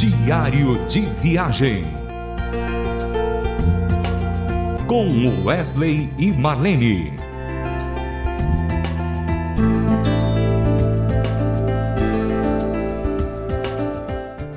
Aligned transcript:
Diário 0.00 0.82
de 0.86 1.02
Viagem. 1.20 1.84
Com 4.86 5.44
Wesley 5.44 6.08
e 6.18 6.32
Marlene. 6.32 7.12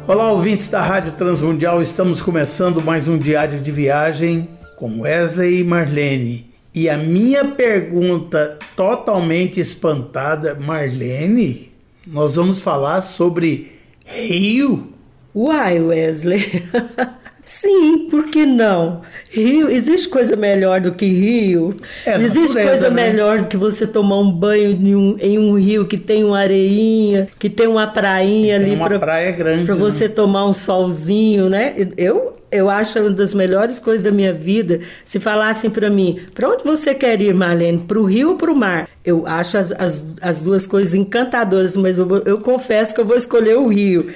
Olá, 0.07 0.31
ouvintes 0.31 0.69
da 0.69 0.81
Rádio 0.81 1.11
Transmundial. 1.11 1.81
Estamos 1.81 2.21
começando 2.21 2.81
mais 2.81 3.09
um 3.09 3.17
Diário 3.17 3.59
de 3.59 3.69
Viagem 3.69 4.47
com 4.77 5.01
Wesley 5.01 5.59
e 5.59 5.63
Marlene. 5.65 6.53
E 6.73 6.87
a 6.89 6.95
minha 6.95 7.43
pergunta 7.43 8.57
totalmente 8.77 9.59
espantada, 9.59 10.55
Marlene, 10.55 11.69
nós 12.07 12.35
vamos 12.35 12.59
falar 12.59 13.01
sobre 13.01 13.73
Rio? 14.05 14.92
Uai, 15.35 15.79
Wesley. 15.81 16.63
Sim, 17.45 18.07
por 18.09 18.29
que 18.29 18.45
não? 18.45 19.01
Rio, 19.29 19.69
existe 19.69 20.07
coisa 20.07 20.33
melhor 20.33 20.79
do 20.79 20.93
que 20.93 21.05
rio? 21.05 21.75
É, 22.05 22.15
existe 22.15 22.55
natureza, 22.55 22.69
coisa 22.69 22.89
né? 22.89 23.07
melhor 23.07 23.41
do 23.41 23.47
que 23.49 23.57
você 23.57 23.85
tomar 23.85 24.17
um 24.19 24.31
banho 24.31 24.71
em 24.71 24.95
um, 24.95 25.17
em 25.19 25.37
um 25.39 25.57
rio 25.59 25.85
que 25.85 25.97
tem 25.97 26.23
uma 26.23 26.39
areinha, 26.39 27.27
que 27.37 27.49
tem 27.49 27.67
uma 27.67 27.85
prainha 27.85 28.57
Tem 28.59 28.67
ali 28.67 28.75
uma 28.75 28.87
pra, 28.87 28.97
praia 28.99 29.31
grande, 29.31 29.65
pra 29.65 29.75
né? 29.75 29.81
você 29.81 30.07
tomar 30.07 30.45
um 30.45 30.53
solzinho, 30.53 31.49
né? 31.49 31.73
Eu 31.97 32.37
eu 32.49 32.69
acho 32.69 32.99
uma 32.99 33.09
das 33.09 33.33
melhores 33.33 33.79
coisas 33.79 34.03
da 34.03 34.11
minha 34.11 34.31
vida. 34.31 34.81
Se 35.03 35.19
falassem 35.19 35.71
pra 35.71 35.89
mim, 35.89 36.19
pra 36.35 36.47
onde 36.47 36.63
você 36.63 36.93
quer 36.93 37.19
ir, 37.19 37.33
Marlene? 37.33 37.79
Pro 37.79 38.03
rio 38.03 38.29
ou 38.29 38.35
pro 38.35 38.55
mar? 38.55 38.87
Eu 39.03 39.25
acho 39.25 39.57
as, 39.57 39.71
as, 39.71 40.05
as 40.21 40.43
duas 40.43 40.67
coisas 40.67 40.93
encantadoras, 40.93 41.75
mas 41.75 41.97
eu, 41.97 42.05
vou- 42.05 42.21
eu 42.27 42.39
confesso 42.41 42.93
que 42.93 43.01
eu 43.01 43.05
vou 43.05 43.17
escolher 43.17 43.57
o 43.57 43.67
rio. 43.67 44.07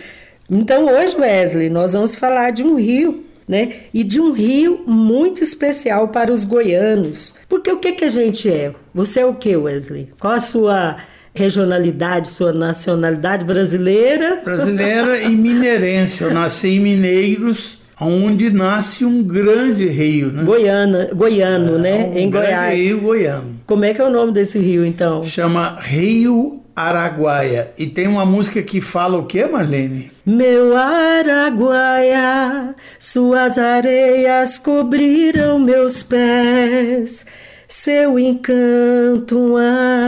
Então 0.50 0.86
hoje, 0.86 1.16
Wesley, 1.18 1.70
nós 1.70 1.94
vamos 1.94 2.16
falar 2.16 2.52
de 2.52 2.64
um 2.64 2.76
rio, 2.76 3.26
né? 3.48 3.70
E 3.94 4.04
de 4.04 4.20
um 4.20 4.32
rio 4.32 4.82
muito 4.88 5.44
especial 5.44 6.08
para 6.08 6.32
os 6.32 6.46
goianos. 6.46 7.36
Porque 7.50 7.72
o 7.72 7.78
que 7.78 7.92
que 7.92 8.06
a 8.06 8.10
gente 8.10 8.50
é? 8.50 8.74
Você 8.94 9.20
é 9.20 9.26
o 9.26 9.34
que, 9.34 9.56
Wesley? 9.56 10.10
Qual 10.20 10.34
a 10.34 10.40
sua 10.40 10.98
regionalidade, 11.34 12.30
sua 12.30 12.52
nacionalidade 12.54 13.46
brasileira? 13.46 14.42
Brasileira 14.44 15.22
e 15.22 15.30
mineirense. 15.30 16.24
Eu 16.24 16.34
nasci 16.34 16.70
em 16.70 16.80
Mineiros, 16.80 17.80
onde 18.00 18.50
nasce 18.50 19.06
um 19.06 19.22
grande 19.22 19.86
rio, 19.88 20.32
né? 20.32 20.44
Goiana, 20.44 21.10
goiano, 21.14 21.78
né? 21.78 22.10
Um 22.14 22.18
em 22.18 22.32
Goiás. 22.32 22.80
rio 22.80 23.02
goiano. 23.02 23.56
Como 23.66 23.86
é 23.86 23.94
que 23.94 24.02
é 24.02 24.04
o 24.06 24.10
nome 24.10 24.32
desse 24.32 24.58
rio, 24.60 24.86
então? 24.86 25.24
Chama 25.24 25.78
Rio 25.82 26.62
Araguaia. 26.78 27.72
E 27.76 27.88
tem 27.88 28.08
uma 28.08 28.24
música 28.24 28.62
que 28.62 28.80
fala 28.80 29.18
o 29.18 29.26
quê, 29.26 29.46
Marlene? 29.46 30.12
Meu 30.24 30.78
Araguaia, 30.78 32.76
suas 33.00 33.58
areias 33.58 34.60
cobriram 34.60 35.58
meus 35.58 36.04
pés, 36.04 37.26
seu 37.68 38.20
encanto 38.20 39.40
um 39.40 39.58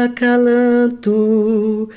acalanto. 0.05 1.89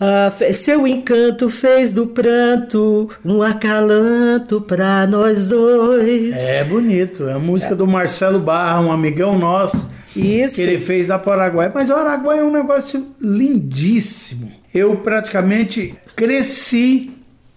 ah, 0.00 0.32
seu 0.52 0.84
encanto 0.84 1.48
fez 1.48 1.92
do 1.92 2.08
pranto 2.08 3.08
um 3.24 3.40
acalanto 3.40 4.60
pra 4.60 5.06
nós 5.06 5.50
dois. 5.50 6.36
É 6.36 6.64
bonito. 6.64 7.28
É 7.28 7.34
a 7.34 7.38
música 7.38 7.76
do 7.76 7.86
Marcelo 7.86 8.40
Barra, 8.40 8.80
um 8.80 8.90
amigão 8.90 9.38
nosso. 9.38 9.96
Isso. 10.20 10.56
que 10.56 10.62
ele 10.62 10.78
fez 10.78 11.08
lá 11.08 11.18
para 11.18 11.30
o 11.30 11.40
Araguaia. 11.40 11.72
Mas 11.74 11.90
o 11.90 11.94
Araguaia 11.94 12.40
é 12.40 12.44
um 12.44 12.52
negócio 12.52 13.06
lindíssimo. 13.20 14.52
Eu 14.72 14.96
praticamente 14.96 15.94
cresci 16.14 17.10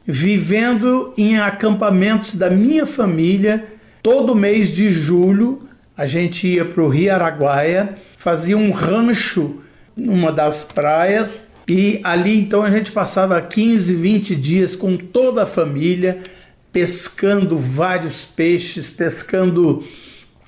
vivendo 0.05 1.13
em 1.17 1.39
acampamentos 1.39 2.35
da 2.35 2.49
minha 2.49 2.85
família. 2.85 3.65
Todo 4.01 4.35
mês 4.35 4.69
de 4.69 4.91
julho 4.91 5.67
a 5.95 6.05
gente 6.05 6.47
ia 6.47 6.65
para 6.65 6.81
o 6.81 6.87
Rio 6.87 7.13
Araguaia, 7.13 7.97
fazia 8.17 8.57
um 8.57 8.71
rancho 8.71 9.61
numa 9.95 10.31
das 10.31 10.63
praias 10.63 11.47
e 11.67 11.99
ali 12.03 12.39
então 12.39 12.63
a 12.63 12.71
gente 12.71 12.91
passava 12.91 13.39
15, 13.39 13.93
20 13.93 14.35
dias 14.35 14.75
com 14.75 14.97
toda 14.97 15.43
a 15.43 15.45
família 15.45 16.23
pescando 16.73 17.57
vários 17.57 18.25
peixes, 18.25 18.89
pescando 18.89 19.83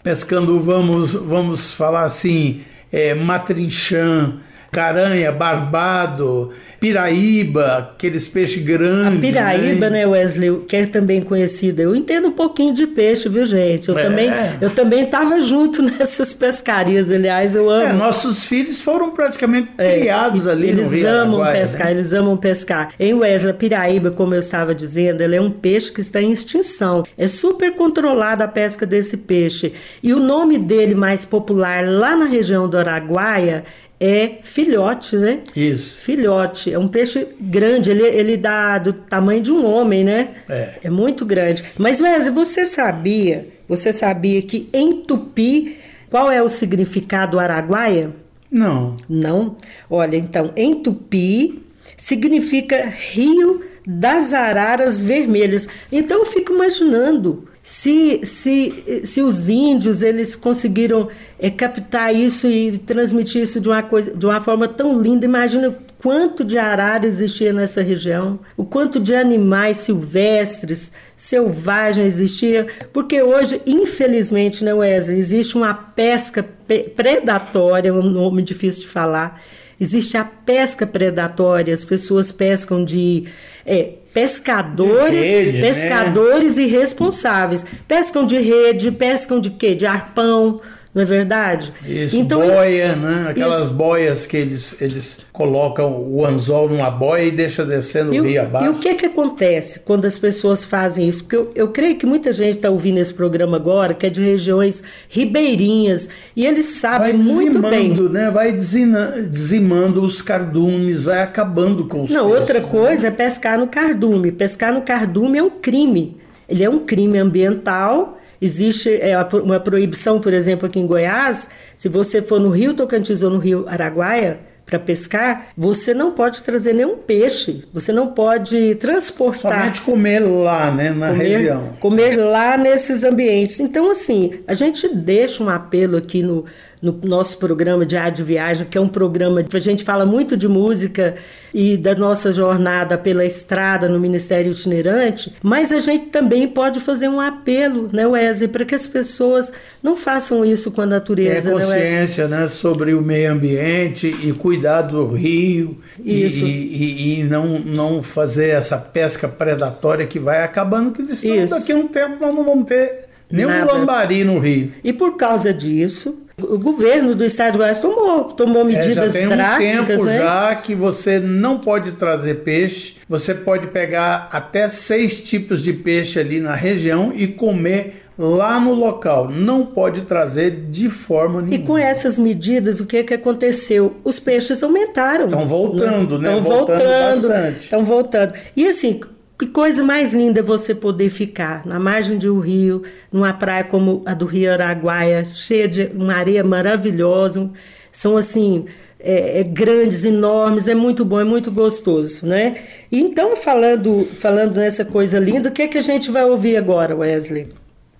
pescando, 0.03 0.59
vamos, 0.59 1.13
vamos 1.13 1.73
falar 1.73 2.03
assim, 2.03 2.63
é, 2.91 3.13
matrinchã, 3.13 4.39
caranha, 4.69 5.31
barbado, 5.31 6.51
piraíba, 6.83 7.77
aqueles 7.95 8.27
peixes 8.27 8.61
grandes. 8.61 9.21
Piraíba, 9.21 9.89
né, 9.89 10.05
Wesley, 10.05 10.59
que 10.67 10.75
é 10.75 10.85
também 10.85 11.21
conhecida. 11.21 11.81
Eu 11.81 11.95
entendo 11.95 12.27
um 12.27 12.31
pouquinho 12.33 12.73
de 12.73 12.85
peixe, 12.85 13.29
viu, 13.29 13.45
gente? 13.45 13.87
Eu 13.87 13.97
É. 13.97 14.03
também, 14.03 14.29
eu 14.59 14.69
também 14.69 15.03
estava 15.03 15.39
junto 15.41 15.81
nessas 15.97 16.33
pescarias. 16.33 17.09
Aliás, 17.09 17.55
eu 17.55 17.69
amo. 17.69 17.83
É, 17.89 17.93
nossos 17.93 18.43
filhos 18.43 18.81
foram 18.81 19.11
praticamente 19.11 19.69
É, 19.77 19.99
criados 20.01 20.45
ali 20.45 20.69
eles 20.69 20.91
no 20.91 20.97
Rio 20.97 21.07
amam 21.07 21.41
Araguaia, 21.41 21.61
pescar, 21.61 21.85
né? 21.87 21.91
eles 21.93 22.11
amam 22.13 22.35
pescar. 22.35 22.89
Em 22.99 23.13
Wesley, 23.13 23.51
a 23.51 23.55
piraíba, 23.55 24.11
como 24.11 24.33
eu 24.35 24.39
estava 24.41 24.75
dizendo, 24.75 25.21
ela 25.21 25.35
é 25.37 25.41
um 25.41 25.51
peixe 25.51 25.89
que 25.91 26.01
está 26.01 26.21
em 26.21 26.31
extinção. 26.33 27.03
É 27.17 27.27
super 27.27 27.73
controlada 27.75 28.43
a 28.43 28.47
pesca 28.47 28.85
desse 28.85 29.15
peixe. 29.15 29.71
E 30.03 30.13
o 30.13 30.19
nome 30.19 30.57
dele 30.57 30.95
mais 30.95 31.23
popular 31.23 31.87
lá 31.87 32.13
na 32.15 32.25
região 32.25 32.67
do 32.67 32.77
Araguaia 32.77 33.63
é 34.05 34.39
filhote, 34.43 35.15
né? 35.15 35.39
Isso. 35.55 35.97
Filhote, 36.01 36.73
é 36.73 36.77
um 36.77 36.89
peixe 36.89 37.25
grande, 37.39 37.89
ele, 37.89 38.03
ele 38.03 38.35
dá 38.35 38.77
do 38.77 38.91
tamanho 38.91 39.41
de 39.41 39.49
um 39.49 39.65
homem, 39.65 40.03
né? 40.03 40.31
É. 40.49 40.73
É 40.83 40.89
muito 40.89 41.25
grande. 41.25 41.63
Mas, 41.77 42.01
Wesley, 42.01 42.33
você 42.33 42.65
sabia, 42.65 43.47
você 43.65 43.93
sabia 43.93 44.41
que 44.41 44.67
em 44.73 45.03
Tupi, 45.03 45.77
qual 46.09 46.29
é 46.29 46.43
o 46.43 46.49
significado 46.49 47.39
araguaia? 47.39 48.11
Não. 48.51 48.97
Não? 49.07 49.55
Olha, 49.89 50.17
então, 50.17 50.51
em 50.57 50.73
Tupi 50.75 51.63
significa 51.95 52.85
Rio 52.85 53.61
das 53.87 54.33
Araras 54.33 55.01
Vermelhas. 55.01 55.67
Então 55.89 56.19
eu 56.19 56.25
fico 56.25 56.53
imaginando 56.53 57.47
se, 57.63 58.19
se, 58.25 59.01
se 59.05 59.21
os 59.21 59.47
índios 59.47 60.01
eles 60.01 60.35
conseguiram 60.35 61.07
eh, 61.39 61.49
captar 61.49 62.13
isso 62.13 62.45
e 62.45 62.77
transmitir 62.77 63.41
isso 63.41 63.61
de 63.61 63.69
uma, 63.69 63.81
coisa, 63.81 64.13
de 64.13 64.25
uma 64.25 64.41
forma 64.41 64.67
tão 64.67 65.01
linda. 65.01 65.25
Imagina 65.25 65.73
quanto 65.97 66.43
de 66.43 66.57
arara 66.57 67.07
existia 67.07 67.53
nessa 67.53 67.81
região, 67.81 68.37
o 68.57 68.65
quanto 68.65 68.99
de 68.99 69.15
animais 69.15 69.77
silvestres, 69.77 70.91
selvagens 71.15 72.15
existia, 72.15 72.67
porque 72.91 73.23
hoje, 73.23 73.61
infelizmente, 73.65 74.61
né, 74.61 74.73
Wesley, 74.73 75.17
existe 75.17 75.55
uma 75.55 75.73
pesca 75.73 76.43
pe- 76.67 76.89
predatória, 76.89 77.93
um 77.93 78.03
nome 78.03 78.41
difícil 78.41 78.81
de 78.81 78.89
falar, 78.89 79.41
Existe 79.79 80.15
a 80.15 80.23
pesca 80.23 80.85
predatória, 80.87 81.73
as 81.73 81.83
pessoas 81.83 82.31
pescam 82.31 82.85
de 82.85 83.25
é, 83.65 83.95
pescadores, 84.13 85.11
De 85.19 85.25
rede, 85.25 85.61
né? 85.61 85.67
pescadores 85.67 86.57
irresponsáveis. 86.57 87.65
Pescam 87.87 88.25
de 88.25 88.37
rede, 88.37 88.91
pescam 88.91 89.39
de 89.39 89.49
quê? 89.49 89.73
De 89.75 89.85
arpão, 89.85 90.61
não 90.93 91.01
é 91.01 91.05
verdade? 91.05 91.73
Isso, 91.85 92.15
então, 92.15 92.39
boia, 92.39 92.95
né? 92.95 93.27
Aquelas 93.29 93.63
Isso. 93.63 93.73
boias 93.73 94.27
que 94.27 94.37
eles, 94.37 94.75
eles 94.79 95.17
colocam 95.33 95.91
o 95.91 96.23
anzol 96.25 96.69
numa 96.69 96.91
boia 96.91 97.23
e 97.23 97.31
deixa 97.31 97.65
descendo 97.65 98.13
E 98.13 98.21
o 98.21 98.23
rio 98.25 98.41
abaixo. 98.43 98.67
e 98.67 98.69
o 98.69 98.75
que 98.75 98.93
que 98.93 99.05
acontece 99.07 99.79
quando 99.79 100.05
as 100.05 100.17
pessoas 100.17 100.63
fazem 100.63 101.07
isso? 101.07 101.23
Porque 101.23 101.35
eu, 101.35 101.51
eu 101.55 101.67
creio 101.69 101.95
que 101.95 102.05
muita 102.05 102.31
gente 102.31 102.57
está 102.57 102.69
ouvindo 102.69 102.99
esse 102.99 103.13
programa 103.13 103.57
agora, 103.57 103.93
que 103.95 104.05
é 104.05 104.09
de 104.09 104.21
regiões 104.21 104.83
ribeirinhas, 105.09 106.07
e 106.35 106.45
eles 106.45 106.65
sabem 106.67 107.13
muito 107.13 107.59
bem. 107.59 107.93
né? 108.09 108.29
Vai 108.29 108.51
dizina- 108.51 109.15
dizimando 109.29 110.03
os 110.03 110.21
cardumes, 110.21 111.03
vai 111.03 111.21
acabando 111.21 111.85
com 111.87 112.03
os 112.03 112.11
Não, 112.11 112.25
peixes, 112.25 112.39
outra 112.41 112.59
né? 112.59 112.67
coisa 112.69 113.07
é 113.07 113.11
pescar 113.11 113.57
no 113.57 113.67
cardume. 113.67 114.31
Pescar 114.31 114.73
no 114.73 114.81
cardume 114.81 115.37
é 115.39 115.43
um 115.43 115.49
crime. 115.49 116.17
Ele 116.47 116.63
é 116.63 116.69
um 116.69 116.79
crime 116.79 117.17
ambiental. 117.17 118.17
Existe 118.43 118.93
é, 118.93 119.15
uma 119.41 119.57
proibição, 119.57 120.19
por 120.19 120.33
exemplo, 120.33 120.67
aqui 120.67 120.77
em 120.77 120.85
Goiás, 120.85 121.49
se 121.77 121.87
você 121.87 122.21
for 122.21 122.41
no 122.41 122.49
Rio 122.49 122.73
Tocantins 122.73 123.21
ou 123.21 123.29
no 123.29 123.37
Rio 123.37 123.63
Araguaia 123.69 124.37
para 124.65 124.77
pescar, 124.77 125.47
você 125.57 125.93
não 125.93 126.11
pode 126.11 126.43
trazer 126.43 126.73
nenhum 126.73 126.97
peixe. 126.97 127.63
Você 127.73 127.93
não 127.93 128.07
pode 128.07 128.75
transportar 128.75 129.59
Somente 129.59 129.81
comer 129.81 130.19
lá, 130.19 130.71
né? 130.71 130.89
Na 130.89 131.11
comer, 131.11 131.37
região. 131.37 131.69
comer 131.79 132.17
lá 132.17 132.57
nesses 132.57 133.05
ambientes. 133.05 133.61
Então, 133.61 133.89
assim, 133.89 134.31
a 134.45 134.53
gente 134.53 134.93
deixa 134.93 135.41
um 135.41 135.49
apelo 135.49 135.95
aqui 135.95 136.21
no, 136.21 136.43
no 136.83 136.99
nosso 137.01 137.37
programa 137.37 137.85
Diário 137.85 138.13
de 138.13 138.23
Viagem, 138.23 138.67
que 138.69 138.77
é 138.77 138.81
um 138.81 138.89
programa 138.89 139.41
que 139.41 139.55
a 139.55 139.59
gente 139.59 139.85
fala 139.85 140.05
muito 140.05 140.35
de 140.35 140.49
música 140.49 141.15
e 141.53 141.77
da 141.77 141.95
nossa 141.95 142.33
jornada 142.33 142.97
pela 142.97 143.25
estrada 143.25 143.87
no 143.87 143.97
Ministério 143.97 144.51
Itinerante, 144.51 145.33
mas 145.41 145.71
a 145.71 145.79
gente 145.79 146.07
também 146.07 146.45
pode 146.45 146.81
fazer 146.81 147.07
um 147.07 147.21
apelo, 147.21 147.89
né, 147.93 148.05
Wesley, 148.05 148.49
para 148.49 148.65
que 148.65 148.75
as 148.75 148.85
pessoas 148.85 149.49
não 149.81 149.95
façam 149.95 150.43
isso 150.43 150.71
com 150.71 150.81
a 150.81 150.85
natureza. 150.85 151.51
É 151.51 151.53
consciência 151.53 152.27
né, 152.27 152.41
né, 152.41 152.47
sobre 152.49 152.93
o 152.93 153.01
meio 153.01 153.31
ambiente 153.31 154.07
e 154.07 154.33
cuidar 154.33 154.81
do 154.81 155.07
rio 155.07 155.79
isso. 156.03 156.45
E, 156.45 156.49
e, 156.49 157.19
e, 157.19 157.23
não, 157.23 157.59
não 157.59 158.03
fazer 158.03 158.49
essa 158.49 158.77
pesca 158.77 159.29
predatória 159.29 160.05
que 160.05 160.19
vai 160.19 160.43
acabando, 160.43 160.91
que 160.91 161.03
daqui 161.47 161.71
a 161.71 161.77
um 161.77 161.87
tempo 161.87 162.17
nós 162.19 162.35
não 162.35 162.43
vamos 162.43 162.65
ter 162.65 163.12
nem 163.33 163.45
um 163.45 163.65
lambari 163.65 164.23
no 164.23 164.37
rio. 164.37 164.71
E 164.83 164.93
por 164.93 165.17
causa 165.17 165.53
disso, 165.53 166.23
o 166.39 166.57
governo 166.57 167.15
do 167.15 167.25
estado 167.25 167.53
de 167.53 167.57
Goiás 167.57 167.79
tomou, 167.79 168.25
tomou 168.25 168.63
medidas 168.63 169.15
é, 169.15 169.21
já 169.21 169.27
tem 169.27 169.37
drásticas. 169.37 169.79
Um 169.79 169.85
tempo 169.85 170.05
né? 170.05 170.17
já 170.19 170.55
que 170.55 170.75
você 170.75 171.19
não 171.19 171.59
pode 171.59 171.93
trazer 171.93 172.35
peixe, 172.43 172.95
você 173.09 173.33
pode 173.33 173.67
pegar 173.67 174.29
até 174.31 174.69
seis 174.69 175.23
tipos 175.23 175.61
de 175.61 175.73
peixe 175.73 176.19
ali 176.19 176.39
na 176.39 176.53
região 176.55 177.11
e 177.13 177.27
comer 177.27 178.03
lá 178.17 178.59
no 178.59 178.73
local. 178.73 179.29
Não 179.29 179.65
pode 179.65 180.01
trazer 180.01 180.67
de 180.69 180.89
forma 180.89 181.41
nenhuma. 181.41 181.55
E 181.55 181.65
com 181.65 181.77
essas 181.77 182.19
medidas, 182.19 182.79
o 182.79 182.85
que, 182.85 183.03
que 183.03 183.13
aconteceu? 183.13 183.95
Os 184.03 184.19
peixes 184.19 184.61
aumentaram. 184.61 185.25
Estão 185.25 185.47
voltando, 185.47 186.19
né? 186.19 186.37
Estão 186.37 186.43
voltando. 186.43 187.33
Estão 187.61 187.83
voltando. 187.83 188.33
E 188.55 188.67
assim, 188.67 189.01
que 189.43 189.47
coisa 189.47 189.83
mais 189.83 190.13
linda 190.13 190.41
você 190.41 190.73
poder 190.73 191.09
ficar 191.09 191.65
na 191.65 191.77
margem 191.77 192.17
de 192.17 192.29
um 192.29 192.39
rio, 192.39 192.81
numa 193.11 193.33
praia 193.33 193.65
como 193.65 194.01
a 194.05 194.13
do 194.13 194.25
Rio 194.25 194.53
Araguaia, 194.53 195.25
cheia 195.25 195.67
de 195.67 195.91
uma 195.93 196.15
areia 196.15 196.43
maravilhosa. 196.43 197.51
São 197.91 198.15
assim. 198.15 198.65
É, 199.05 199.41
é, 199.41 199.43
grandes, 199.43 200.05
enormes, 200.05 200.69
é 200.69 200.73
muito 200.73 201.03
bom, 201.03 201.19
é 201.19 201.25
muito 201.25 201.51
gostoso, 201.51 202.25
né? 202.25 202.55
Então, 202.89 203.35
falando, 203.35 204.07
falando 204.17 204.55
nessa 204.55 204.85
coisa 204.85 205.19
linda, 205.19 205.49
o 205.49 205.51
que 205.51 205.63
é 205.63 205.67
que 205.67 205.77
a 205.77 205.81
gente 205.81 206.09
vai 206.09 206.23
ouvir 206.23 206.55
agora, 206.55 206.95
Wesley? 206.95 207.49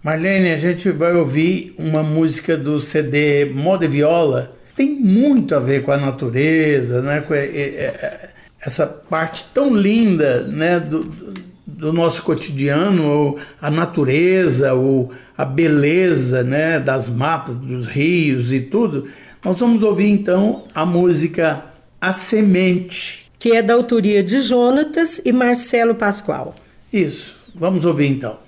Marlene, 0.02 0.54
a 0.54 0.58
gente 0.58 0.90
vai 0.92 1.14
ouvir 1.14 1.76
uma 1.78 2.02
música 2.02 2.56
do 2.56 2.80
CD 2.80 3.44
Moda 3.44 3.86
Viola, 3.86 4.56
tem 4.78 4.92
muito 4.92 5.54
a 5.54 5.60
ver 5.60 5.84
com 5.84 5.92
a 5.92 5.98
natureza, 5.98 7.02
né? 7.02 7.20
Com, 7.20 7.34
é, 7.34 7.48
é, 7.48 8.30
essa 8.66 8.88
parte 8.88 9.46
tão 9.54 9.76
linda 9.76 10.44
né, 10.44 10.80
do, 10.80 11.06
do 11.68 11.92
nosso 11.92 12.24
cotidiano, 12.24 13.38
a 13.62 13.70
natureza, 13.70 14.74
ou 14.74 15.12
a 15.38 15.44
beleza 15.44 16.44
né, 16.44 16.80
das 16.80 17.10
matas, 17.10 17.58
dos 17.58 17.88
rios 17.88 18.54
e 18.54 18.62
tudo, 18.62 19.08
nós 19.44 19.60
vamos 19.60 19.84
ouvir 19.84 20.08
então 20.08 20.64
a 20.74 20.86
música 20.86 21.66
A 22.00 22.14
Semente. 22.14 23.30
Que 23.38 23.52
é 23.52 23.62
da 23.62 23.74
autoria 23.74 24.24
de 24.24 24.40
Jonatas 24.40 25.22
e 25.26 25.34
Marcelo 25.34 25.96
Pascoal. 25.96 26.56
Isso, 26.92 27.36
vamos 27.54 27.84
ouvir 27.84 28.08
então. 28.08 28.43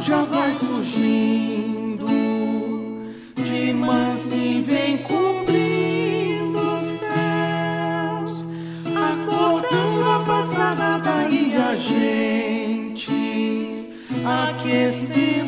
já 0.00 0.22
vai 0.22 0.52
surgindo, 0.52 2.06
de 3.34 3.72
mansinho 3.72 4.64
vem 4.64 4.98
cobrindo 4.98 6.58
os 6.58 7.00
céus, 7.00 8.46
acordando 8.86 10.04
a 10.10 10.20
passada 10.24 10.98
da 10.98 11.18
a 11.70 11.74
gente 11.76 13.12
aquecendo. 14.24 15.47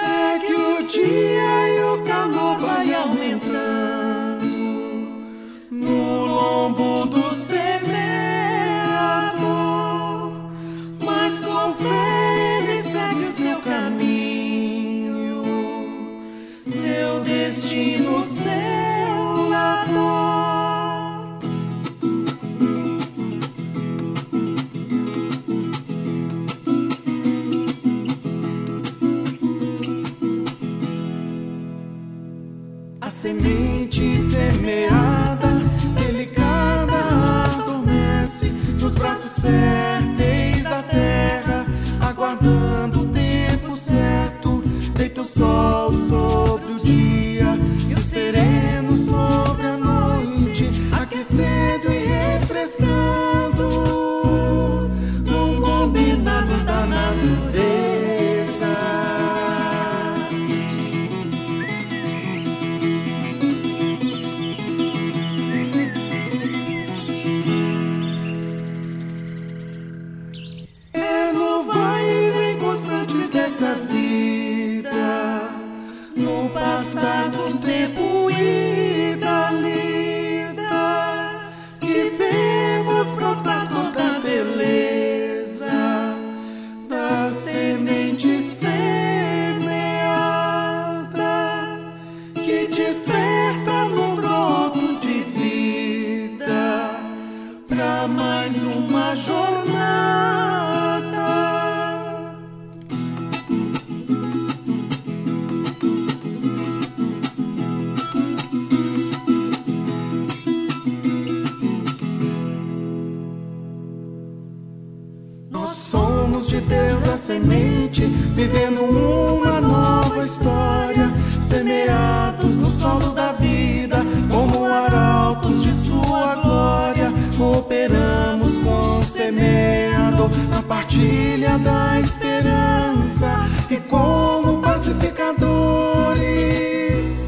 semente, 117.17 118.05
vivendo 118.35 118.81
uma 118.81 119.61
nova 119.61 120.25
história, 120.25 121.09
semeados 121.41 122.57
no 122.57 122.69
solo 122.69 123.11
da 123.11 123.31
vida, 123.33 123.97
como 124.29 124.65
arautos 124.65 125.63
de 125.63 125.71
sua 125.71 126.35
glória, 126.35 127.13
cooperamos 127.37 128.57
com 128.59 128.99
o 128.99 129.03
semeador 129.03 130.29
na 130.49 130.61
partilha 130.61 131.57
da 131.57 131.99
esperança 131.99 133.47
e 133.69 133.77
como 133.77 134.61
pacificadores 134.61 137.27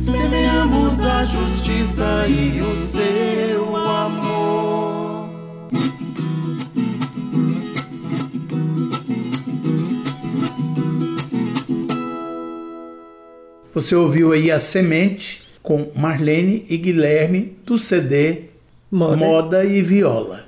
semeamos 0.00 1.00
a 1.00 1.24
justiça 1.24 2.26
e 2.28 2.60
o 2.60 2.76
seu 2.86 3.05
Você 13.86 13.94
ouviu 13.94 14.32
aí 14.32 14.50
a 14.50 14.58
semente 14.58 15.44
com 15.62 15.92
Marlene 15.94 16.66
e 16.68 16.76
Guilherme 16.76 17.56
do 17.64 17.78
CD 17.78 18.46
Moda. 18.90 19.16
Moda 19.16 19.64
e 19.64 19.80
Viola. 19.80 20.44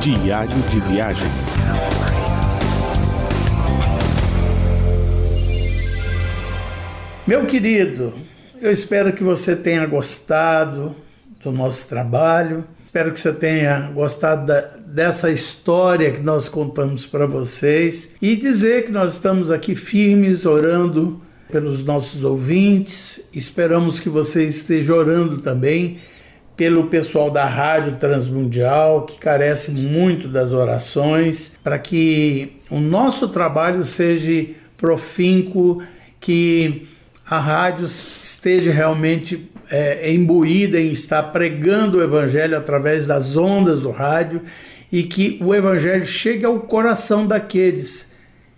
Diário 0.00 0.58
de 0.68 0.80
viagem. 0.92 1.28
Meu 7.26 7.44
querido, 7.46 8.14
eu 8.60 8.70
espero 8.70 9.12
que 9.12 9.22
você 9.24 9.56
tenha 9.56 9.84
gostado 9.86 10.94
do 11.42 11.50
nosso 11.50 11.86
trabalho. 11.88 12.64
Espero 12.86 13.12
que 13.12 13.18
você 13.20 13.32
tenha 13.32 13.90
gostado 13.92 14.46
da- 14.46 14.75
dessa 14.86 15.30
história 15.30 16.12
que 16.12 16.20
nós 16.20 16.48
contamos 16.48 17.04
para 17.04 17.26
vocês 17.26 18.14
e 18.22 18.36
dizer 18.36 18.84
que 18.84 18.92
nós 18.92 19.14
estamos 19.14 19.50
aqui 19.50 19.74
firmes 19.74 20.46
orando 20.46 21.20
pelos 21.50 21.84
nossos 21.84 22.22
ouvintes. 22.22 23.20
Esperamos 23.32 23.98
que 23.98 24.08
você 24.08 24.44
esteja 24.44 24.94
orando 24.94 25.40
também 25.40 25.98
pelo 26.56 26.84
pessoal 26.84 27.30
da 27.30 27.44
Rádio 27.44 27.96
Transmundial, 27.96 29.04
que 29.04 29.18
carece 29.18 29.72
muito 29.72 30.28
das 30.28 30.52
orações, 30.52 31.52
para 31.62 31.78
que 31.78 32.56
o 32.70 32.80
nosso 32.80 33.28
trabalho 33.28 33.84
seja 33.84 34.48
profíncuo, 34.76 35.82
que 36.18 36.88
a 37.28 37.38
rádio 37.38 37.86
esteja 37.86 38.72
realmente 38.72 39.50
é, 39.70 40.10
imbuída 40.12 40.80
em 40.80 40.92
estar 40.92 41.24
pregando 41.24 41.98
o 41.98 42.02
Evangelho 42.02 42.56
através 42.56 43.06
das 43.06 43.36
ondas 43.36 43.80
do 43.80 43.90
rádio 43.90 44.40
e 44.90 45.02
que 45.02 45.38
o 45.40 45.54
Evangelho 45.54 46.06
chegue 46.06 46.44
ao 46.44 46.60
coração 46.60 47.26
daqueles 47.26 48.12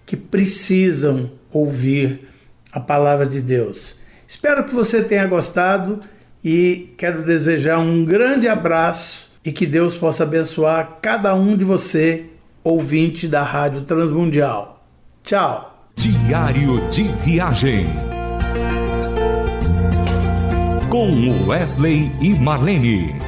que 0.06 0.16
precisam 0.16 1.30
ouvir 1.52 2.28
a 2.72 2.80
palavra 2.80 3.26
de 3.26 3.40
Deus. 3.40 3.96
Espero 4.26 4.64
que 4.64 4.74
você 4.74 5.02
tenha 5.02 5.26
gostado 5.26 6.00
e 6.44 6.94
quero 6.96 7.24
desejar 7.24 7.78
um 7.78 8.04
grande 8.04 8.48
abraço 8.48 9.30
e 9.44 9.52
que 9.52 9.66
Deus 9.66 9.96
possa 9.96 10.24
abençoar 10.24 10.98
cada 11.00 11.34
um 11.34 11.56
de 11.56 11.64
você, 11.64 12.26
ouvinte 12.62 13.26
da 13.26 13.42
Rádio 13.42 13.82
Transmundial. 13.82 14.84
Tchau! 15.24 15.78
Diário 15.98 16.88
de 16.90 17.02
Viagem. 17.24 17.86
Com 20.88 21.44
Wesley 21.48 22.12
e 22.22 22.34
Marlene. 22.34 23.27